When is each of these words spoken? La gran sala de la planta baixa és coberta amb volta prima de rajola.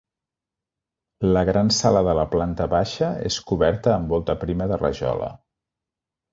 La 1.37 1.43
gran 1.49 1.69
sala 1.81 2.01
de 2.09 2.15
la 2.21 2.25
planta 2.33 2.67
baixa 2.73 3.11
és 3.31 3.39
coberta 3.53 3.95
amb 3.99 4.17
volta 4.17 4.39
prima 4.47 4.73
de 4.75 4.83
rajola. 4.85 5.33